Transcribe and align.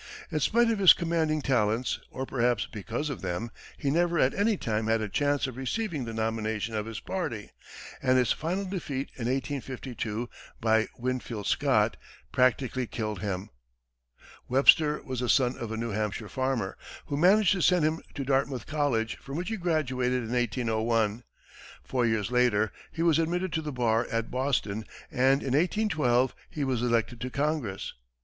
In 0.31 0.39
spite 0.39 0.71
of 0.71 0.79
his 0.79 0.93
commanding 0.93 1.43
talents, 1.43 1.99
or, 2.09 2.25
perhaps, 2.25 2.65
because 2.65 3.11
of 3.11 3.21
them, 3.21 3.51
he 3.77 3.91
never 3.91 4.17
at 4.17 4.33
any 4.33 4.57
time 4.57 4.87
had 4.87 4.99
a 4.99 5.07
chance 5.07 5.45
of 5.45 5.57
receiving 5.57 6.05
the 6.05 6.11
nomination 6.13 6.73
of 6.73 6.87
his 6.87 6.99
party, 6.99 7.51
and 8.01 8.17
his 8.17 8.31
final 8.31 8.65
defeat 8.65 9.11
in 9.17 9.27
1852, 9.27 10.27
by 10.59 10.87
Winfield 10.97 11.45
Scott, 11.45 11.97
practically 12.31 12.87
killed 12.87 13.19
him. 13.19 13.51
[Illustration: 14.49 14.49
WEBSTER] 14.49 14.49
Webster 14.49 15.01
was 15.03 15.19
the 15.19 15.29
son 15.29 15.55
of 15.55 15.71
a 15.71 15.77
New 15.77 15.91
Hampshire 15.91 16.29
farmer, 16.29 16.79
who 17.05 17.15
managed 17.15 17.51
to 17.51 17.61
send 17.61 17.85
him 17.85 18.01
to 18.15 18.23
Dartmouth 18.25 18.65
College, 18.65 19.17
from 19.19 19.37
which 19.37 19.49
he 19.49 19.55
graduated 19.55 20.23
in 20.23 20.33
1801. 20.33 21.23
Four 21.83 22.07
years 22.07 22.31
later 22.31 22.71
he 22.91 23.03
was 23.03 23.19
admitted 23.19 23.53
to 23.53 23.61
the 23.61 23.71
bar 23.71 24.07
at 24.11 24.31
Boston, 24.31 24.83
and 25.11 25.43
in 25.43 25.53
1812 25.53 26.33
he 26.49 26.63
was 26.63 26.81
elected 26.81 27.21
to 27.21 27.29
Congress. 27.29 27.93